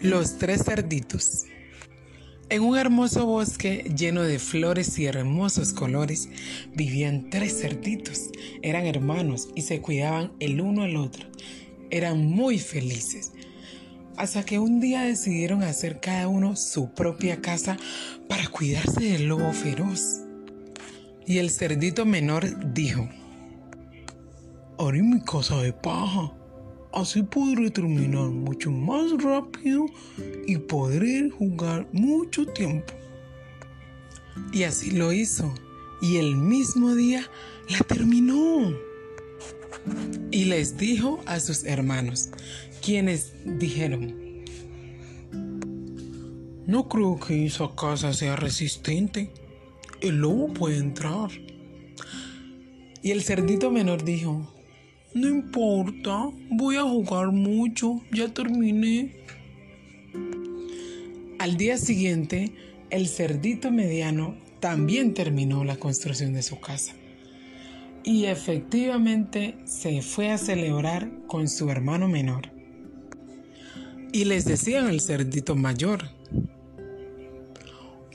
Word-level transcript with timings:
Los 0.00 0.38
tres 0.38 0.62
cerditos. 0.62 1.46
En 2.50 2.62
un 2.62 2.78
hermoso 2.78 3.26
bosque 3.26 3.92
lleno 3.96 4.22
de 4.22 4.38
flores 4.38 4.96
y 5.00 5.06
hermosos 5.06 5.72
colores 5.72 6.28
vivían 6.72 7.30
tres 7.30 7.60
cerditos. 7.60 8.30
Eran 8.62 8.86
hermanos 8.86 9.48
y 9.56 9.62
se 9.62 9.80
cuidaban 9.80 10.32
el 10.38 10.60
uno 10.60 10.84
al 10.84 10.94
otro. 10.94 11.26
Eran 11.90 12.24
muy 12.24 12.60
felices. 12.60 13.32
Hasta 14.16 14.44
que 14.44 14.60
un 14.60 14.78
día 14.78 15.02
decidieron 15.02 15.64
hacer 15.64 15.98
cada 15.98 16.28
uno 16.28 16.54
su 16.54 16.94
propia 16.94 17.40
casa 17.40 17.76
para 18.28 18.46
cuidarse 18.46 19.00
del 19.00 19.26
lobo 19.26 19.52
feroz. 19.52 20.20
Y 21.26 21.38
el 21.38 21.50
cerdito 21.50 22.06
menor 22.06 22.72
dijo, 22.72 23.08
haré 24.78 25.02
mi 25.02 25.20
casa 25.22 25.60
de 25.60 25.72
paja 25.72 26.37
Así 26.98 27.22
podré 27.22 27.70
terminar 27.70 28.28
mucho 28.28 28.72
más 28.72 29.22
rápido 29.22 29.86
y 30.48 30.56
podré 30.56 31.30
jugar 31.30 31.86
mucho 31.92 32.44
tiempo. 32.44 32.92
Y 34.52 34.64
así 34.64 34.90
lo 34.90 35.12
hizo. 35.12 35.54
Y 36.02 36.16
el 36.16 36.34
mismo 36.34 36.96
día 36.96 37.24
la 37.68 37.78
terminó. 37.86 38.74
Y 40.32 40.46
les 40.46 40.76
dijo 40.76 41.20
a 41.26 41.38
sus 41.38 41.62
hermanos, 41.62 42.30
quienes 42.82 43.32
dijeron, 43.44 44.42
no 46.66 46.88
creo 46.88 47.20
que 47.20 47.46
esa 47.46 47.70
casa 47.76 48.12
sea 48.12 48.34
resistente. 48.34 49.30
El 50.00 50.16
lobo 50.16 50.52
puede 50.52 50.78
entrar. 50.78 51.30
Y 53.04 53.12
el 53.12 53.22
cerdito 53.22 53.70
menor 53.70 54.02
dijo, 54.02 54.52
no 55.14 55.28
importa, 55.28 56.30
voy 56.50 56.76
a 56.76 56.82
jugar 56.82 57.32
mucho, 57.32 58.00
ya 58.12 58.28
terminé. 58.28 59.16
Al 61.38 61.56
día 61.56 61.78
siguiente, 61.78 62.52
el 62.90 63.08
cerdito 63.08 63.70
mediano 63.70 64.36
también 64.60 65.14
terminó 65.14 65.64
la 65.64 65.76
construcción 65.76 66.34
de 66.34 66.42
su 66.42 66.60
casa. 66.60 66.94
Y 68.04 68.26
efectivamente 68.26 69.56
se 69.64 70.02
fue 70.02 70.30
a 70.30 70.38
celebrar 70.38 71.10
con 71.26 71.48
su 71.48 71.70
hermano 71.70 72.08
menor. 72.08 72.50
Y 74.12 74.24
les 74.24 74.44
decían 74.44 74.86
al 74.86 75.00
cerdito 75.00 75.54
mayor, 75.54 76.10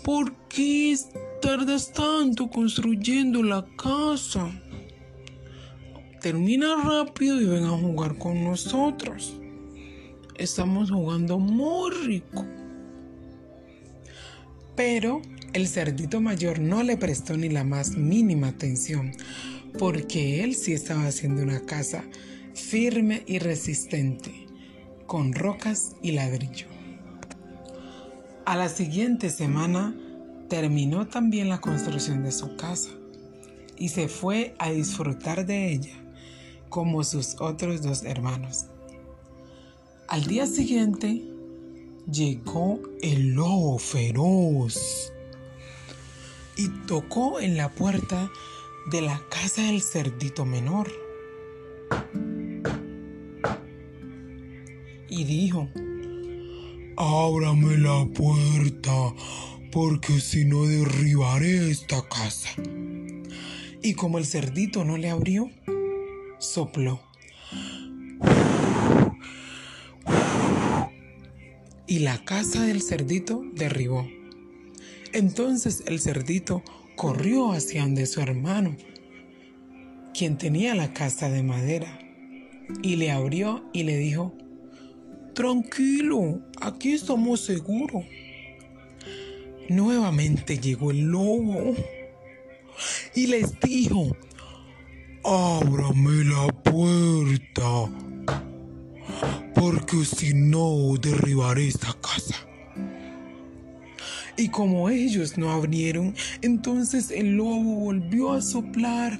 ¿por 0.03 0.35
qué 0.47 0.95
tardas 1.41 1.91
tanto 1.91 2.49
construyendo 2.49 3.43
la 3.43 3.65
casa? 3.77 4.51
Termina 6.23 6.81
rápido 6.81 7.41
y 7.41 7.45
ven 7.45 7.65
a 7.65 7.77
jugar 7.77 8.17
con 8.17 8.45
nosotros. 8.45 9.37
Estamos 10.37 10.89
jugando 10.89 11.37
muy 11.37 11.91
rico. 11.91 12.45
Pero 14.77 15.21
el 15.51 15.67
cerdito 15.67 16.21
mayor 16.21 16.59
no 16.59 16.81
le 16.81 16.95
prestó 16.95 17.35
ni 17.35 17.49
la 17.49 17.65
más 17.65 17.97
mínima 17.97 18.47
atención, 18.47 19.11
porque 19.77 20.45
él 20.45 20.55
sí 20.55 20.71
estaba 20.71 21.07
haciendo 21.07 21.43
una 21.43 21.59
casa 21.65 22.05
firme 22.53 23.23
y 23.27 23.39
resistente, 23.39 24.47
con 25.05 25.33
rocas 25.33 25.97
y 26.01 26.13
ladrillo. 26.13 26.67
A 28.45 28.55
la 28.55 28.69
siguiente 28.69 29.29
semana 29.29 29.93
terminó 30.47 31.05
también 31.05 31.49
la 31.49 31.59
construcción 31.59 32.23
de 32.23 32.31
su 32.31 32.55
casa 32.55 32.91
y 33.77 33.89
se 33.89 34.07
fue 34.07 34.55
a 34.57 34.71
disfrutar 34.71 35.45
de 35.45 35.73
ella 35.73 36.02
como 36.73 37.03
sus 37.03 37.35
otros 37.39 37.83
dos 37.83 38.01
hermanos. 38.01 38.65
Al 40.07 40.25
día 40.25 40.47
siguiente 40.47 41.21
llegó 42.11 42.81
el 43.03 43.35
lobo 43.35 43.77
feroz 43.77 45.13
y 46.57 46.69
tocó 46.87 47.39
en 47.39 47.57
la 47.57 47.69
puerta 47.69 48.31
de 48.89 49.01
la 49.01 49.21
casa 49.29 49.61
del 49.61 49.83
cerdito 49.83 50.45
menor. 50.45 50.91
Y 55.09 55.25
dijo, 55.25 55.69
Ábrame 56.97 57.77
la 57.77 58.03
puerta, 58.15 59.13
porque 59.71 60.19
si 60.19 60.43
no 60.45 60.65
derribaré 60.65 61.69
esta 61.69 62.01
casa. 62.09 62.49
Y 63.83 63.93
como 63.93 64.17
el 64.17 64.25
cerdito 64.25 64.83
no 64.83 64.97
le 64.97 65.11
abrió, 65.11 65.51
sopló. 66.43 67.01
Y 71.87 71.99
la 71.99 72.23
casa 72.23 72.63
del 72.63 72.81
cerdito 72.81 73.43
derribó. 73.53 74.07
Entonces 75.13 75.83
el 75.85 75.99
cerdito 75.99 76.63
corrió 76.95 77.51
hacia 77.51 77.83
donde 77.83 78.05
su 78.05 78.21
hermano, 78.21 78.75
quien 80.13 80.37
tenía 80.37 80.75
la 80.75 80.93
casa 80.93 81.29
de 81.29 81.43
madera, 81.43 81.99
y 82.81 82.95
le 82.95 83.11
abrió 83.11 83.63
y 83.73 83.83
le 83.83 83.97
dijo, 83.97 84.33
Tranquilo, 85.33 86.41
aquí 86.61 86.93
estamos 86.93 87.41
seguros. 87.41 88.05
Nuevamente 89.69 90.57
llegó 90.57 90.91
el 90.91 91.01
lobo 91.01 91.75
y 93.15 93.27
les 93.27 93.59
dijo, 93.59 94.15
ábrame 95.23 96.23
la 96.25 96.47
puerta, 96.47 97.89
porque 99.55 100.05
si 100.05 100.33
no 100.33 100.95
derribaré 101.01 101.67
esta 101.67 101.95
casa. 102.01 102.35
Y 104.35 104.49
como 104.49 104.89
ellos 104.89 105.37
no 105.37 105.51
abrieron, 105.51 106.15
entonces 106.41 107.11
el 107.11 107.37
lobo 107.37 107.75
volvió 107.75 108.33
a 108.33 108.41
soplar. 108.41 109.19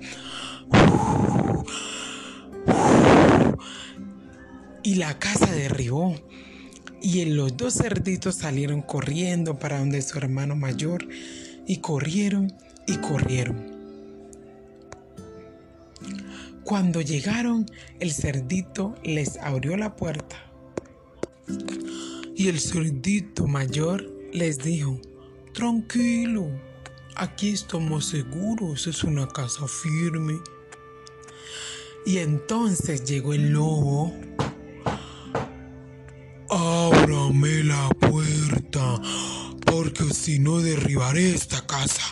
Y 4.84 4.96
la 4.96 5.18
casa 5.20 5.52
derribó. 5.52 6.16
Y 7.02 7.24
los 7.26 7.56
dos 7.58 7.76
cerditos 7.76 8.36
salieron 8.36 8.82
corriendo 8.82 9.60
para 9.60 9.80
donde 9.80 10.02
su 10.02 10.18
hermano 10.18 10.56
mayor. 10.56 11.08
Y 11.68 11.78
corrieron 11.78 12.52
y 12.88 12.98
corrieron. 12.98 13.73
Cuando 16.66 17.02
llegaron, 17.02 17.66
el 18.00 18.14
cerdito 18.14 18.96
les 19.04 19.36
abrió 19.38 19.76
la 19.76 19.98
puerta. 19.98 20.38
Y 22.38 22.48
el 22.48 22.62
cerdito 22.62 23.48
mayor 23.48 24.10
les 24.32 24.60
dijo, 24.60 24.98
tranquilo, 25.54 26.48
aquí 27.18 27.50
estamos 27.50 28.06
seguros, 28.06 28.88
es 28.88 29.04
una 29.04 29.28
casa 29.28 29.68
firme. 29.68 30.40
Y 32.06 32.20
entonces 32.20 33.04
llegó 33.04 33.34
el 33.34 33.52
lobo. 33.52 34.14
Ábrame 36.50 37.66
la 37.66 37.90
puerta, 37.90 39.02
porque 39.66 40.06
si 40.14 40.40
no 40.40 40.60
derribaré 40.60 41.34
esta 41.34 41.66
casa. 41.68 42.04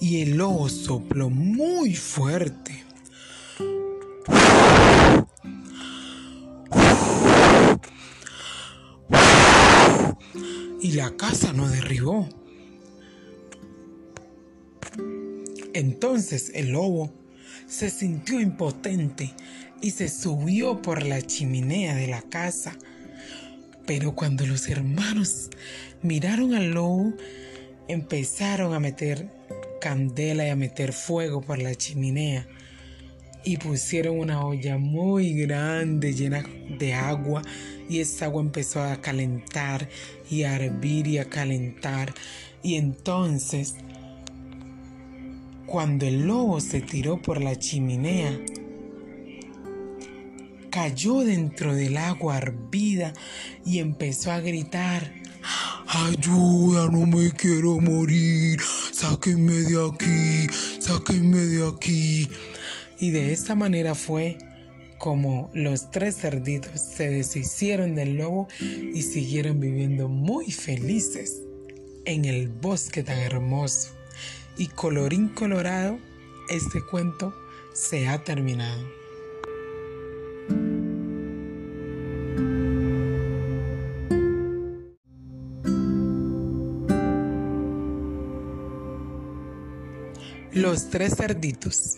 Y 0.00 0.20
el 0.20 0.36
lobo 0.36 0.68
sopló 0.68 1.30
muy 1.30 1.94
fuerte 1.94 2.81
y 10.82 10.92
la 10.92 11.16
casa 11.16 11.52
no 11.52 11.68
derribó. 11.68 12.28
Entonces 15.74 16.50
el 16.54 16.72
lobo 16.72 17.14
se 17.68 17.88
sintió 17.88 18.40
impotente 18.40 19.32
y 19.80 19.92
se 19.92 20.08
subió 20.08 20.82
por 20.82 21.04
la 21.04 21.22
chimenea 21.22 21.94
de 21.94 22.08
la 22.08 22.20
casa. 22.22 22.76
Pero 23.86 24.14
cuando 24.16 24.44
los 24.44 24.68
hermanos 24.68 25.50
miraron 26.02 26.52
al 26.54 26.72
lobo, 26.72 27.14
empezaron 27.86 28.74
a 28.74 28.80
meter 28.80 29.30
candela 29.80 30.46
y 30.46 30.50
a 30.50 30.56
meter 30.56 30.92
fuego 30.92 31.42
por 31.42 31.62
la 31.62 31.76
chimenea 31.76 32.46
y 33.44 33.56
pusieron 33.56 34.18
una 34.18 34.44
olla 34.44 34.78
muy 34.78 35.34
grande 35.34 36.12
llena 36.14 36.44
de 36.78 36.94
agua 36.94 37.42
y 37.88 38.00
esa 38.00 38.26
agua 38.26 38.42
empezó 38.42 38.82
a 38.82 39.00
calentar 39.00 39.88
y 40.30 40.44
a 40.44 40.56
hervir 40.56 41.06
y 41.06 41.18
a 41.18 41.28
calentar 41.28 42.14
y 42.62 42.76
entonces 42.76 43.74
cuando 45.66 46.06
el 46.06 46.26
lobo 46.26 46.60
se 46.60 46.80
tiró 46.80 47.20
por 47.20 47.42
la 47.42 47.56
chimenea 47.56 48.38
cayó 50.70 51.20
dentro 51.20 51.74
del 51.74 51.96
agua 51.96 52.38
hervida 52.38 53.12
y 53.64 53.78
empezó 53.78 54.32
a 54.32 54.40
gritar 54.40 55.22
Ayuda, 55.94 56.88
no 56.90 57.04
me 57.04 57.30
quiero 57.32 57.78
morir. 57.78 58.58
Sáquenme 58.92 59.52
de 59.52 59.86
aquí, 59.86 60.46
sáquenme 60.80 61.36
de 61.36 61.68
aquí. 61.68 62.28
Y 63.02 63.10
de 63.10 63.32
esta 63.32 63.56
manera 63.56 63.96
fue 63.96 64.38
como 64.96 65.50
los 65.54 65.90
tres 65.90 66.18
cerditos 66.18 66.80
se 66.80 67.10
deshicieron 67.10 67.96
del 67.96 68.16
lobo 68.16 68.46
y 68.60 69.02
siguieron 69.02 69.58
viviendo 69.58 70.08
muy 70.08 70.52
felices 70.52 71.42
en 72.04 72.24
el 72.26 72.46
bosque 72.48 73.02
tan 73.02 73.18
hermoso. 73.18 73.90
Y 74.56 74.68
colorín 74.68 75.30
colorado, 75.30 75.98
este 76.48 76.80
cuento 76.80 77.34
se 77.74 78.06
ha 78.06 78.22
terminado. 78.22 78.86
Los 90.52 90.88
tres 90.90 91.16
cerditos. 91.16 91.96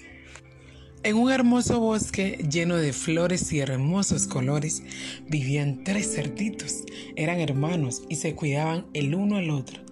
En 1.04 1.16
un 1.16 1.30
hermoso 1.30 1.80
bosque 1.80 2.38
lleno 2.50 2.76
de 2.76 2.94
flores 2.94 3.52
y 3.52 3.60
hermosos 3.60 4.26
colores 4.26 4.82
vivían 5.28 5.84
tres 5.84 6.14
cerditos. 6.14 6.84
Eran 7.14 7.40
hermanos 7.40 8.04
y 8.08 8.16
se 8.16 8.34
cuidaban 8.34 8.86
el 8.94 9.14
uno 9.14 9.36
al 9.36 9.50
otro. 9.50 9.82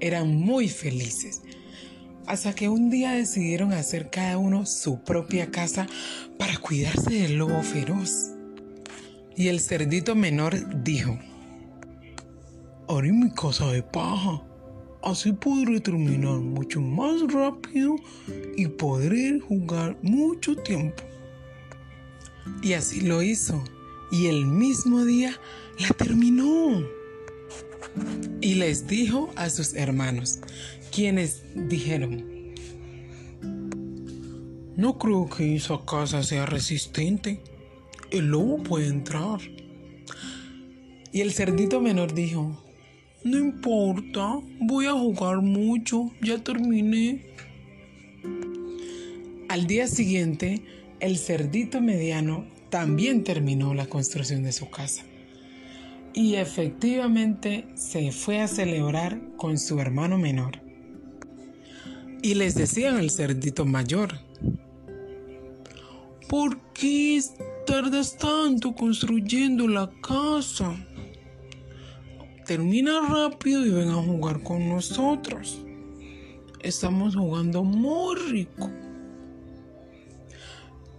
Eran 0.00 0.36
muy 0.36 0.68
felices. 0.68 1.40
Hasta 2.26 2.54
que 2.54 2.68
un 2.68 2.90
día 2.90 3.12
decidieron 3.12 3.72
hacer 3.72 4.10
cada 4.10 4.36
uno 4.36 4.66
su 4.66 5.02
propia 5.02 5.50
casa 5.50 5.86
para 6.38 6.58
cuidarse 6.58 7.10
del 7.10 7.36
lobo 7.36 7.62
feroz. 7.62 8.32
Y 9.34 9.48
el 9.48 9.60
cerdito 9.60 10.14
menor 10.14 10.84
dijo, 10.84 11.18
haré 12.86 13.12
mi 13.12 13.30
casa 13.32 13.72
de 13.72 13.82
paja 13.82 14.42
Así 15.02 15.32
podré 15.32 15.80
terminar 15.80 16.40
mucho 16.40 16.80
más 16.80 17.22
rápido 17.32 17.96
y 18.56 18.66
podré 18.66 19.40
jugar 19.40 19.96
mucho 20.02 20.54
tiempo. 20.56 21.02
Y 22.62 22.74
así 22.74 23.00
lo 23.00 23.22
hizo. 23.22 23.62
Y 24.12 24.26
el 24.26 24.44
mismo 24.44 25.04
día 25.04 25.38
la 25.78 25.88
terminó. 25.88 26.84
Y 28.40 28.54
les 28.54 28.86
dijo 28.86 29.30
a 29.36 29.48
sus 29.48 29.74
hermanos, 29.74 30.40
quienes 30.92 31.42
dijeron, 31.54 32.54
no 34.76 34.98
creo 34.98 35.28
que 35.28 35.56
esa 35.56 35.78
casa 35.86 36.22
sea 36.22 36.46
resistente. 36.46 37.42
El 38.10 38.26
lobo 38.26 38.62
puede 38.62 38.88
entrar. 38.88 39.40
Y 41.12 41.22
el 41.22 41.32
cerdito 41.32 41.80
menor 41.80 42.14
dijo, 42.14 42.62
no 43.22 43.38
importa, 43.38 44.40
voy 44.60 44.86
a 44.86 44.92
jugar 44.92 45.42
mucho, 45.42 46.10
ya 46.22 46.38
terminé. 46.38 47.26
Al 49.48 49.66
día 49.66 49.86
siguiente, 49.86 50.62
el 51.00 51.18
cerdito 51.18 51.80
mediano 51.80 52.46
también 52.70 53.24
terminó 53.24 53.74
la 53.74 53.86
construcción 53.86 54.42
de 54.42 54.52
su 54.52 54.70
casa. 54.70 55.04
Y 56.14 56.36
efectivamente 56.36 57.66
se 57.74 58.10
fue 58.10 58.40
a 58.40 58.48
celebrar 58.48 59.20
con 59.36 59.58
su 59.58 59.78
hermano 59.80 60.18
menor. 60.18 60.60
Y 62.22 62.34
les 62.34 62.54
decían 62.54 62.96
al 62.96 63.10
cerdito 63.10 63.64
mayor, 63.64 64.18
¿por 66.28 66.58
qué 66.72 67.20
tardas 67.66 68.16
tanto 68.16 68.74
construyendo 68.74 69.68
la 69.68 69.90
casa? 70.02 70.74
Termina 72.50 73.00
rápido 73.08 73.64
y 73.64 73.70
ven 73.70 73.90
a 73.90 74.02
jugar 74.02 74.42
con 74.42 74.68
nosotros. 74.68 75.64
Estamos 76.58 77.14
jugando 77.14 77.62
muy 77.62 78.16
rico. 78.28 78.68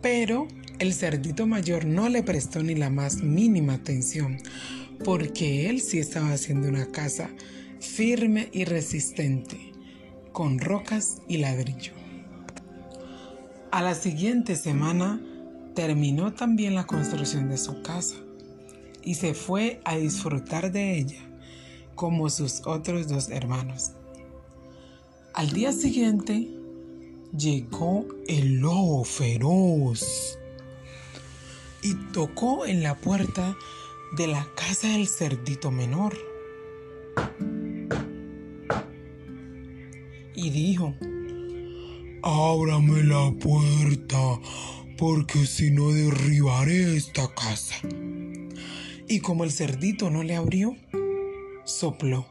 Pero 0.01 0.47
el 0.79 0.93
cerdito 0.93 1.47
mayor 1.47 1.83
no 1.83 2.07
le 2.07 2.23
prestó 2.23 2.63
ni 2.63 2.73
la 2.73 2.89
más 2.89 3.21
mínima 3.21 3.73
atención, 3.73 4.37
porque 5.03 5.69
él 5.69 5.81
sí 5.81 5.99
estaba 5.99 6.31
haciendo 6.31 6.69
una 6.69 6.85
casa 6.85 7.29
firme 7.81 8.47
y 8.53 8.63
resistente, 8.63 9.73
con 10.31 10.57
rocas 10.57 11.21
y 11.27 11.35
ladrillo. 11.35 11.91
A 13.71 13.81
la 13.81 13.93
siguiente 13.93 14.55
semana 14.55 15.19
terminó 15.75 16.31
también 16.31 16.75
la 16.75 16.87
construcción 16.87 17.49
de 17.49 17.57
su 17.57 17.81
casa 17.81 18.15
y 19.03 19.15
se 19.15 19.33
fue 19.33 19.81
a 19.83 19.97
disfrutar 19.97 20.71
de 20.71 20.97
ella 20.97 21.27
como 21.95 22.29
sus 22.29 22.61
otros 22.65 23.07
dos 23.07 23.29
hermanos. 23.29 23.91
Al 25.33 25.51
día 25.51 25.71
siguiente 25.71 26.47
llegó 27.37 28.05
el 28.27 28.59
lobo 28.59 29.03
feroz 29.03 30.37
y 31.81 31.95
tocó 32.11 32.65
en 32.65 32.83
la 32.83 32.95
puerta 32.95 33.55
de 34.17 34.27
la 34.27 34.45
casa 34.55 34.89
del 34.89 35.07
cerdito 35.07 35.71
menor. 35.71 36.17
Y 40.35 40.49
dijo, 40.49 40.93
Ábrame 42.23 43.03
la 43.03 43.31
puerta, 43.39 44.39
porque 44.97 45.45
si 45.45 45.71
no 45.71 45.91
derribaré 45.91 46.95
esta 46.95 47.27
casa. 47.33 47.75
Y 49.07 49.19
como 49.21 49.43
el 49.43 49.51
cerdito 49.51 50.09
no 50.09 50.23
le 50.23 50.35
abrió, 50.35 50.75
sopló. 51.81 52.27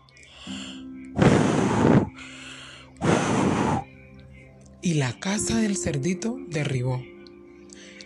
Y 4.80 4.94
la 4.94 5.18
casa 5.18 5.58
del 5.58 5.76
cerdito 5.76 6.38
derribó. 6.48 7.02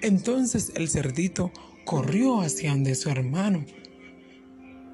Entonces 0.01 0.73
el 0.75 0.89
cerdito 0.89 1.53
corrió 1.85 2.41
hacia 2.41 2.71
donde 2.71 2.95
su 2.95 3.11
hermano, 3.11 3.67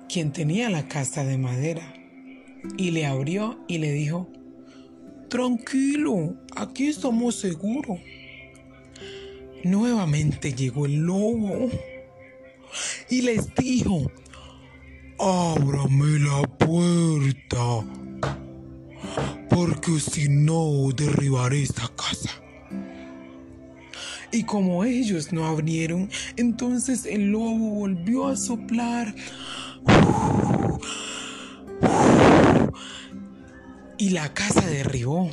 quien 0.08 0.32
tenía 0.32 0.70
la 0.70 0.88
casa 0.88 1.22
de 1.22 1.38
madera, 1.38 1.94
y 2.76 2.90
le 2.90 3.06
abrió 3.06 3.64
y 3.68 3.78
le 3.78 3.92
dijo, 3.92 4.28
Tranquilo, 5.28 6.34
aquí 6.56 6.88
estamos 6.88 7.36
seguros. 7.36 8.00
Nuevamente 9.62 10.52
llegó 10.52 10.86
el 10.86 10.96
lobo 10.96 11.70
y 13.08 13.22
les 13.22 13.54
dijo, 13.54 14.10
ábrame 15.20 16.18
la 16.18 16.42
puerta, 16.56 17.84
porque 19.50 20.00
si 20.00 20.28
no 20.28 20.88
derribaré 20.96 21.62
esta 21.62 21.88
casa. 21.88 22.30
Y 24.32 24.44
como 24.44 24.84
ellos 24.84 25.32
no 25.32 25.46
abrieron, 25.46 26.08
entonces 26.36 27.04
el 27.04 27.32
lobo 27.32 27.74
volvió 27.74 28.28
a 28.28 28.36
soplar. 28.36 29.14
Y 33.98 34.10
la 34.10 34.32
casa 34.32 34.62
derribó. 34.66 35.30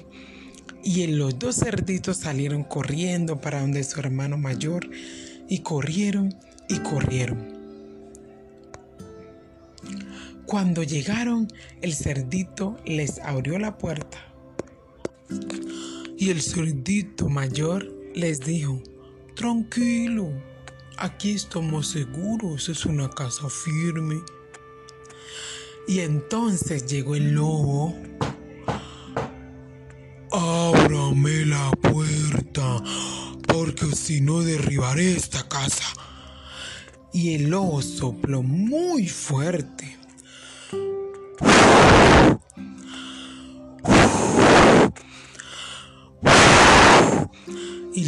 Y 0.84 1.06
los 1.08 1.38
dos 1.38 1.58
cerditos 1.58 2.18
salieron 2.18 2.64
corriendo 2.64 3.40
para 3.40 3.62
donde 3.62 3.84
su 3.84 4.00
hermano 4.00 4.38
mayor. 4.38 4.90
Y 5.48 5.60
corrieron 5.60 6.36
y 6.68 6.80
corrieron. 6.80 7.57
Cuando 10.48 10.82
llegaron, 10.82 11.50
el 11.82 11.94
cerdito 11.94 12.78
les 12.86 13.20
abrió 13.20 13.60
la 13.60 13.78
puerta. 13.78 14.18
Y 16.18 16.30
el 16.30 16.42
cerdito 16.42 17.28
mayor 17.28 17.94
les 18.16 18.40
dijo, 18.40 18.82
tranquilo, 19.36 20.32
aquí 20.98 21.32
estamos 21.32 21.90
seguros, 21.90 22.70
es 22.70 22.86
una 22.86 23.10
casa 23.10 23.50
firme. 23.50 24.22
Y 25.86 26.00
entonces 26.00 26.86
llegó 26.86 27.16
el 27.16 27.34
lobo. 27.34 27.94
Ábrame 30.32 31.46
la 31.46 31.72
puerta, 31.72 32.82
porque 33.50 33.88
si 33.94 34.22
no 34.22 34.40
derribaré 34.40 35.12
esta 35.12 35.46
casa. 35.50 35.88
Y 37.12 37.36
el 37.36 37.50
lobo 37.50 37.82
sopló 37.82 38.44
muy 38.44 39.10
fuerte 39.10 39.87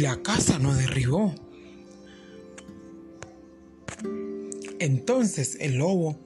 la 0.00 0.22
casa 0.22 0.58
no 0.58 0.74
derribó. 0.74 1.34
Entonces 4.78 5.58
el 5.60 5.76
lobo 5.76 6.18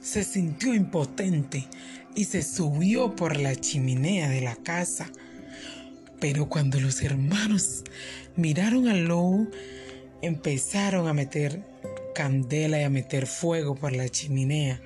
se 0.00 0.24
sintió 0.24 0.74
impotente 0.74 1.68
y 2.14 2.24
se 2.24 2.42
subió 2.42 3.14
por 3.14 3.38
la 3.38 3.54
chimenea 3.54 4.28
de 4.28 4.40
la 4.40 4.56
casa. 4.56 5.10
Pero 6.20 6.48
cuando 6.48 6.80
los 6.80 7.02
hermanos 7.02 7.84
miraron 8.34 8.88
al 8.88 9.04
lobo, 9.04 9.46
empezaron 10.22 11.06
a 11.06 11.12
meter 11.12 11.62
candela 12.14 12.80
y 12.80 12.84
a 12.84 12.90
meter 12.90 13.26
fuego 13.26 13.74
por 13.74 13.94
la 13.94 14.08
chimenea 14.08 14.80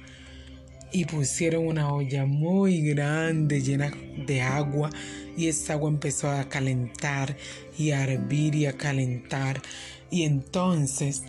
y 0.92 1.06
pusieron 1.06 1.66
una 1.66 1.92
olla 1.92 2.26
muy 2.26 2.82
grande 2.82 3.62
llena 3.62 3.92
de 4.26 4.42
agua 4.42 4.90
y 5.36 5.48
esa 5.48 5.72
agua 5.74 5.88
empezó 5.88 6.30
a 6.30 6.48
calentar 6.48 7.36
y 7.78 7.90
a 7.92 8.04
hervir 8.04 8.54
y 8.54 8.66
a 8.66 8.76
calentar 8.76 9.62
Y 10.10 10.24
entonces, 10.24 11.22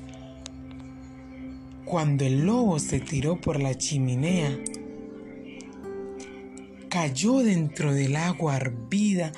cuando 1.85 2.25
el 2.25 2.45
lobo 2.45 2.79
se 2.79 2.99
tiró 2.99 3.39
por 3.39 3.61
la 3.61 3.77
chimenea, 3.77 4.59
cayó 6.89 7.39
dentro 7.39 7.93
del 7.93 8.17
agua 8.17 8.57
hervida 8.57 9.31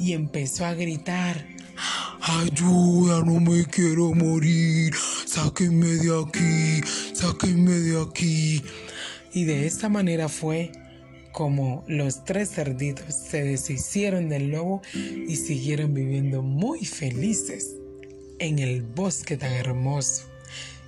y 0.00 0.12
empezó 0.12 0.66
a 0.66 0.74
gritar, 0.74 1.46
Ayuda, 2.20 3.22
no 3.24 3.40
me 3.40 3.64
quiero 3.64 4.12
morir, 4.12 4.94
sáquenme 5.24 5.86
de 5.86 6.20
aquí, 6.20 6.88
sáquenme 7.14 7.72
de 7.72 8.02
aquí. 8.02 8.62
Y 9.38 9.44
de 9.44 9.66
esta 9.66 9.88
manera 9.88 10.28
fue 10.28 10.72
como 11.30 11.84
los 11.86 12.24
tres 12.24 12.50
cerditos 12.50 13.14
se 13.14 13.44
deshicieron 13.44 14.28
del 14.28 14.50
lobo 14.50 14.82
y 14.92 15.36
siguieron 15.36 15.94
viviendo 15.94 16.42
muy 16.42 16.84
felices 16.84 17.76
en 18.40 18.58
el 18.58 18.82
bosque 18.82 19.36
tan 19.36 19.52
hermoso. 19.52 20.24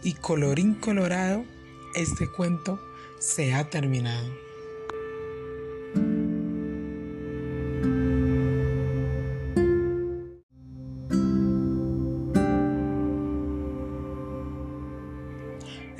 Y 0.03 0.15
colorín 0.15 0.75
colorado, 0.75 1.45
este 1.95 2.27
cuento 2.37 2.81
se 3.21 3.55
ha 3.55 3.71
terminado. 3.71 4.29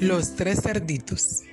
Los 0.01 0.35
tres 0.35 0.63
cerditos. 0.63 1.45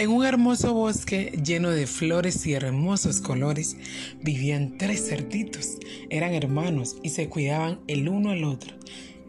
En 0.00 0.08
un 0.08 0.24
hermoso 0.24 0.72
bosque 0.72 1.38
lleno 1.44 1.68
de 1.68 1.86
flores 1.86 2.46
y 2.46 2.54
hermosos 2.54 3.20
colores 3.20 3.76
vivían 4.22 4.78
tres 4.78 5.06
cerditos. 5.06 5.76
Eran 6.08 6.32
hermanos 6.32 6.96
y 7.02 7.10
se 7.10 7.28
cuidaban 7.28 7.80
el 7.86 8.08
uno 8.08 8.30
al 8.30 8.44
otro. 8.44 8.74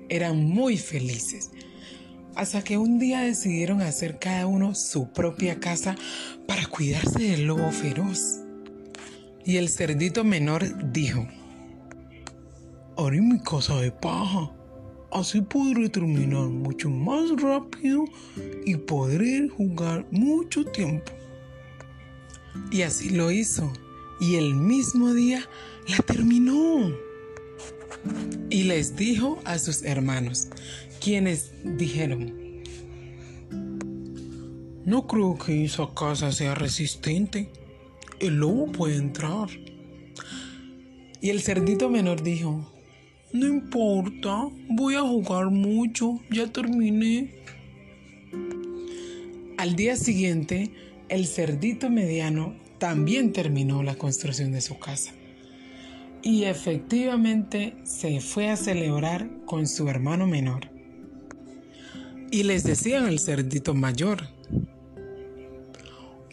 Eran 0.08 0.46
muy 0.46 0.78
felices. 0.78 1.52
Hasta 2.36 2.64
que 2.64 2.78
un 2.78 3.00
día 3.00 3.20
decidieron 3.20 3.82
hacer 3.82 4.18
cada 4.18 4.48
uno 4.48 4.74
su 4.74 5.12
propia 5.12 5.60
casa 5.60 5.98
para 6.48 6.66
cuidarse 6.68 7.22
del 7.22 7.48
lobo 7.48 7.70
feroz. 7.74 8.40
Y 9.44 9.58
el 9.58 9.68
cerdito 9.68 10.24
menor 10.24 10.94
dijo, 10.94 11.28
Haré 12.96 13.20
mi 13.20 13.42
casa 13.42 13.76
de 13.76 13.92
paja 13.92 14.54
Así 15.12 15.42
podré 15.42 15.90
terminar 15.90 16.48
mucho 16.48 16.90
más 16.90 17.30
rápido 17.42 18.06
y 18.66 18.78
podré 18.78 19.50
jugar 19.50 20.08
mucho 20.10 20.64
tiempo. 20.64 21.12
Y 22.72 22.84
así 22.84 23.10
lo 23.10 23.30
hizo. 23.30 23.72
Y 24.22 24.36
el 24.36 24.56
mismo 24.56 25.14
día 25.14 25.48
la 25.88 25.98
terminó. 25.98 26.92
Y 28.50 28.64
les 28.64 28.96
dijo 28.96 29.40
a 29.44 29.60
sus 29.60 29.84
hermanos, 29.84 30.48
quienes 31.02 31.52
dijeron, 31.78 32.34
no 34.86 35.08
creo 35.08 35.38
que 35.38 35.66
esa 35.66 35.90
casa 35.94 36.32
sea 36.32 36.56
resistente. 36.56 37.50
El 38.20 38.36
lobo 38.36 38.72
puede 38.72 38.96
entrar. 38.96 39.50
Y 41.20 41.30
el 41.30 41.42
cerdito 41.42 41.90
menor 41.90 42.24
dijo, 42.24 42.66
no 43.34 43.48
importa, 43.48 44.50
voy 44.68 44.96
a 44.96 45.02
jugar 45.02 45.50
mucho, 45.50 46.20
ya 46.30 46.48
terminé. 46.52 47.34
Al 49.58 49.76
día 49.76 49.96
siguiente, 49.96 50.72
el 51.08 51.28
cerdito 51.28 51.90
mediano 51.90 52.56
también 52.78 53.32
terminó 53.32 53.84
la 53.84 53.96
construcción 53.96 54.52
de 54.52 54.62
su 54.62 54.80
casa. 54.80 55.14
Y 56.24 56.44
efectivamente 56.44 57.76
se 57.84 58.20
fue 58.20 58.50
a 58.50 58.58
celebrar 58.58 59.30
con 59.46 59.68
su 59.68 59.88
hermano 59.88 60.28
menor. 60.28 60.70
Y 62.32 62.44
les 62.44 62.64
decían 62.64 63.06
al 63.06 63.20
cerdito 63.20 63.74
mayor, 63.74 64.28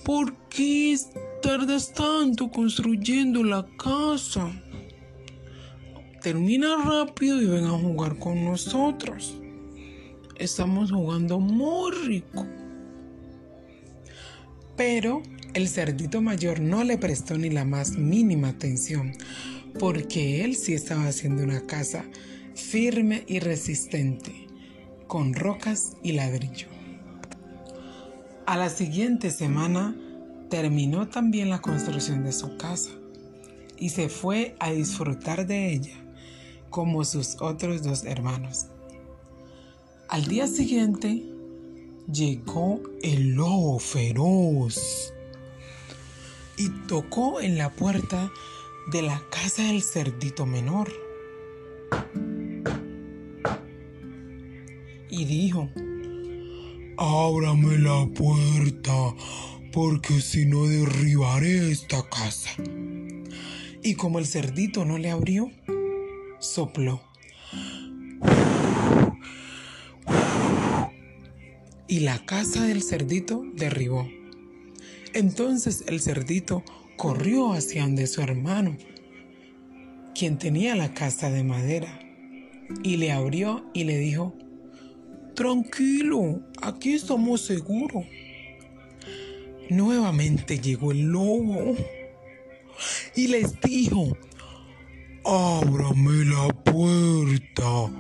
¿por 0.05 0.37
qué 0.49 0.97
tardas 1.43 1.93
tanto 1.93 2.51
construyendo 2.51 3.45
la 3.45 3.67
casa? 3.77 4.51
Termina 6.29 6.77
rápido 6.85 7.41
y 7.41 7.47
ven 7.47 7.65
a 7.65 7.71
jugar 7.71 8.19
con 8.19 8.45
nosotros. 8.45 9.41
Estamos 10.37 10.93
jugando 10.93 11.41
muy 11.41 11.91
rico. 12.07 12.47
Pero 14.77 15.23
el 15.55 15.69
cerdito 15.69 16.21
mayor 16.21 16.61
no 16.61 16.85
le 16.85 16.99
prestó 16.99 17.39
ni 17.39 17.49
la 17.49 17.65
más 17.65 17.93
mínima 17.93 18.49
atención, 18.49 19.15
porque 19.79 20.45
él 20.45 20.55
sí 20.55 20.75
estaba 20.75 21.07
haciendo 21.07 21.45
una 21.45 21.63
casa 21.63 22.05
firme 22.55 23.25
y 23.27 23.39
resistente, 23.39 24.49
con 25.07 25.33
rocas 25.33 25.97
y 26.03 26.13
ladrillo. 26.13 26.69
A 28.45 28.59
la 28.59 28.69
siguiente 28.69 29.31
semana 29.31 29.97
terminó 30.51 31.09
también 31.09 31.49
la 31.49 31.63
construcción 31.63 32.23
de 32.23 32.33
su 32.33 32.59
casa 32.59 32.91
y 33.79 33.89
se 33.89 34.11
fue 34.11 34.57
a 34.61 34.73
disfrutar 34.73 35.47
de 35.47 35.73
ella 35.73 36.05
como 36.71 37.05
sus 37.05 37.37
otros 37.41 37.83
dos 37.83 38.05
hermanos. 38.05 38.67
Al 40.09 40.25
día 40.25 40.47
siguiente 40.47 41.23
llegó 42.11 42.81
el 43.03 43.35
lobo 43.35 43.79
feroz 43.79 45.13
y 46.57 46.71
tocó 46.87 47.41
en 47.41 47.59
la 47.59 47.71
puerta 47.71 48.31
de 48.91 49.03
la 49.03 49.23
casa 49.31 49.65
del 49.65 49.83
cerdito 49.83 50.47
menor. 50.47 50.91
Y 55.11 55.25
dijo, 55.25 55.69
Ábrame 56.97 57.79
la 57.79 58.07
puerta, 58.07 59.15
porque 59.73 60.21
si 60.21 60.47
no 60.47 60.67
derribaré 60.67 61.71
esta 61.71 62.03
casa. 62.09 62.51
Y 63.83 63.95
como 63.95 64.19
el 64.19 64.27
cerdito 64.27 64.85
no 64.85 64.99
le 64.99 65.11
abrió, 65.11 65.51
sopló. 66.49 67.01
Y 71.87 72.01
la 72.01 72.25
casa 72.25 72.65
del 72.65 72.83
cerdito 72.83 73.45
derribó. 73.55 74.09
Entonces 75.15 75.85
el 75.87 76.01
cerdito 76.01 76.65
corrió 76.97 77.53
hacia 77.53 77.83
donde 77.83 78.07
su 78.07 78.21
hermano, 78.21 78.77
quien 80.15 80.39
tenía 80.39 80.75
la 80.75 80.93
casa 80.95 81.31
de 81.31 81.45
madera, 81.45 82.01
y 82.83 82.97
le 82.97 83.13
abrió 83.13 83.65
y 83.73 83.85
le 83.85 83.99
dijo, 83.99 84.35
Tranquilo, 85.35 86.41
aquí 86.61 86.95
estamos 86.95 87.43
seguros. 87.43 88.05
Nuevamente 89.71 90.59
llegó 90.59 90.93
el 90.93 91.03
lobo 91.03 91.77
y 93.15 93.29
les 93.29 93.61
dijo, 93.61 94.17
ábrame 95.25 96.25
la 96.25 96.49
puerta, 96.65 97.91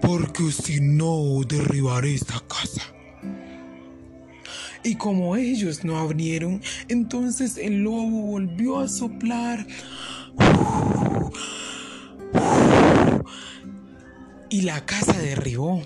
porque 0.00 0.50
si 0.50 0.80
no 0.80 1.40
derribaré 1.46 2.14
esta 2.14 2.40
casa. 2.48 2.82
Y 4.84 4.96
como 4.96 5.34
ellos 5.36 5.82
no 5.82 5.98
abrieron, 5.98 6.60
entonces 6.88 7.56
el 7.56 7.82
lobo 7.82 8.20
volvió 8.20 8.80
a 8.80 8.88
soplar. 8.88 9.66
Y 14.50 14.60
la 14.60 14.84
casa 14.84 15.18
derribó. 15.18 15.82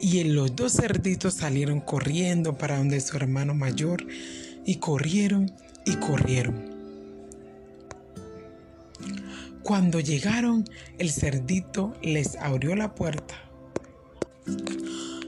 Y 0.00 0.24
los 0.24 0.56
dos 0.56 0.72
cerditos 0.72 1.34
salieron 1.34 1.80
corriendo 1.80 2.56
para 2.56 2.78
donde 2.78 3.00
su 3.00 3.16
hermano 3.16 3.54
mayor. 3.54 4.06
Y 4.64 4.76
corrieron 4.76 5.52
y 5.84 5.96
corrieron. 5.96 6.75
Cuando 9.66 9.98
llegaron, 9.98 10.64
el 10.96 11.10
cerdito 11.10 11.92
les 12.00 12.36
abrió 12.36 12.76
la 12.76 12.94
puerta. 12.94 13.34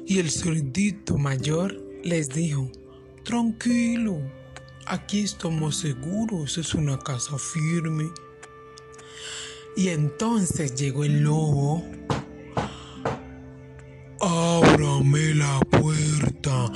Y 0.07 0.21
el 0.21 0.31
cerdito 0.31 1.19
mayor 1.19 1.77
les 2.05 2.29
dijo, 2.29 2.71
tranquilo, 3.25 4.21
aquí 4.87 5.23
estamos 5.23 5.79
seguros, 5.79 6.57
es 6.57 6.73
una 6.75 7.01
casa 7.01 7.37
firme. 7.37 8.13
Y 9.77 9.89
entonces 9.89 10.77
llegó 10.77 11.03
el 11.03 11.23
lobo. 11.25 11.85
Ábrame 14.21 15.35
la 15.35 15.59
puerta, 15.69 16.71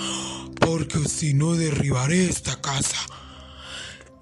porque 0.60 0.98
si 1.08 1.32
no 1.32 1.54
derribaré 1.54 2.24
esta 2.24 2.60
casa. 2.60 2.98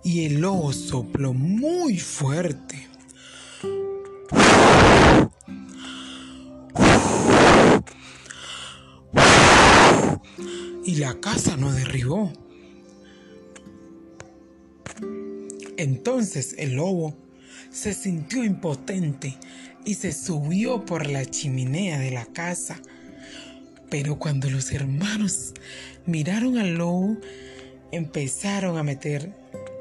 Y 0.04 0.26
el 0.26 0.42
lobo 0.42 0.75
sopló 0.75 1.32
muy 1.32 1.99
fuerte 1.99 2.89
y 10.90 10.97
la 10.97 11.20
casa 11.20 11.56
no 11.56 11.70
derribó. 11.70 12.32
Entonces 15.76 16.56
el 16.59 16.75
lobo 16.75 17.16
se 17.70 17.94
sintió 17.94 18.42
impotente 18.42 19.37
y 19.85 19.94
se 19.94 20.11
subió 20.11 20.85
por 20.85 21.09
la 21.09 21.25
chimenea 21.25 22.00
de 22.00 22.11
la 22.11 22.26
casa. 22.26 22.80
Pero 23.88 24.18
cuando 24.18 24.50
los 24.50 24.73
hermanos 24.73 25.54
miraron 26.06 26.59
al 26.59 26.75
lobo, 26.75 27.16
empezaron 27.92 28.76
a 28.76 28.82
meter 28.82 29.32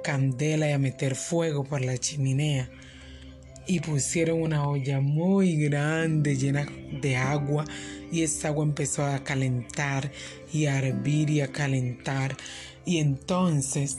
candela 0.03 0.69
y 0.69 0.73
a 0.73 0.77
meter 0.77 1.15
fuego 1.15 1.63
por 1.63 1.81
la 1.81 1.97
chimenea 1.97 2.69
y 3.65 3.79
pusieron 3.79 4.43
una 4.43 4.67
olla 4.67 4.99
muy 4.99 5.55
grande 5.55 6.35
llena 6.35 6.67
de 7.01 7.15
agua 7.15 7.65
y 8.11 8.23
esa 8.23 8.49
agua 8.49 8.65
empezó 8.65 9.05
a 9.05 9.23
calentar 9.23 10.11
y 10.51 10.65
a 10.65 10.79
hervir 10.79 11.29
y 11.29 11.41
a 11.41 11.51
calentar 11.51 12.35
y 12.85 12.97
entonces 12.97 13.97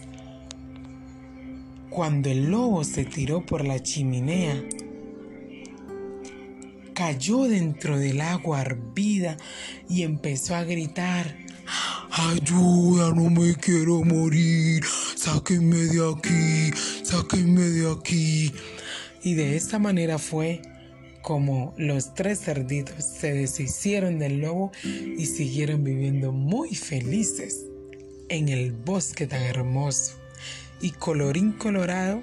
cuando 1.88 2.31
el 2.31 2.50
lobo 2.50 2.85
se 2.85 3.05
tiró 3.05 3.45
por 3.45 3.64
la 3.64 3.83
chimenea 3.83 4.62
cayó 6.95 7.45
dentro 7.45 7.99
del 7.99 8.21
agua 8.21 8.62
hervida 8.62 9.37
y 9.88 10.02
empezó 10.02 10.55
a 10.55 10.64
gritar 10.64 11.37
Ayuda, 12.12 13.14
no 13.14 13.31
me 13.31 13.55
quiero 13.55 14.02
morir. 14.02 14.83
Sáquenme 15.14 15.76
de 15.76 16.12
aquí, 16.12 16.76
sáquenme 17.05 17.62
de 17.62 17.93
aquí. 17.93 18.52
Y 19.23 19.35
de 19.35 19.57
esta 19.57 19.79
manera 19.79 20.19
fue 20.19 20.61
como 21.23 21.75
los 21.77 22.15
tres 22.15 22.41
cerditos 22.41 23.05
se 23.05 23.33
deshicieron 23.33 24.19
del 24.19 24.41
lobo 24.41 24.73
y 24.85 25.27
siguieron 25.27 25.85
viviendo 25.85 26.33
muy 26.33 26.75
felices 26.75 27.67
en 28.29 28.49
el 28.49 28.73
bosque 28.73 29.27
tan 29.27 29.43
hermoso. 29.43 30.15
Y 30.81 30.93
colorín 30.93 31.53
colorado, 31.53 32.23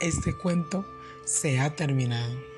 este 0.00 0.32
cuento 0.32 0.86
se 1.24 1.60
ha 1.60 1.76
terminado. 1.76 2.57